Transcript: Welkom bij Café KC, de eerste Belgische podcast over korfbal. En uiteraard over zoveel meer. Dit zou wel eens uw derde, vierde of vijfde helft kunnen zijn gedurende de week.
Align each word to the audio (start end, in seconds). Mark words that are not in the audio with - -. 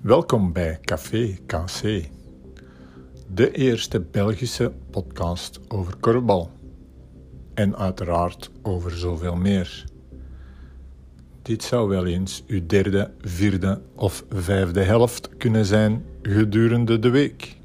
Welkom 0.00 0.52
bij 0.52 0.78
Café 0.80 1.36
KC, 1.46 2.08
de 3.34 3.50
eerste 3.50 4.00
Belgische 4.00 4.72
podcast 4.90 5.60
over 5.68 5.96
korfbal. 5.96 6.50
En 7.54 7.76
uiteraard 7.76 8.50
over 8.62 8.90
zoveel 8.90 9.36
meer. 9.36 9.84
Dit 11.42 11.62
zou 11.62 11.88
wel 11.88 12.06
eens 12.06 12.44
uw 12.46 12.66
derde, 12.66 13.10
vierde 13.20 13.82
of 13.94 14.24
vijfde 14.28 14.82
helft 14.82 15.36
kunnen 15.36 15.64
zijn 15.64 16.04
gedurende 16.22 16.98
de 16.98 17.10
week. 17.10 17.56